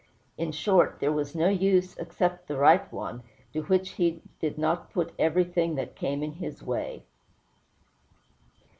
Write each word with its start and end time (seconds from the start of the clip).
In 0.35 0.51
short, 0.51 0.97
there 0.99 1.11
was 1.11 1.35
no 1.35 1.47
use, 1.49 1.95
except 1.99 2.47
the 2.47 2.57
right 2.57 2.91
one, 2.91 3.21
to 3.53 3.61
which 3.61 3.89
he 3.91 4.23
did 4.39 4.57
not 4.57 4.89
put 4.91 5.13
everything 5.19 5.75
that 5.75 5.93
came 5.95 6.23
in 6.23 6.31
his 6.31 6.63
way. 6.63 7.03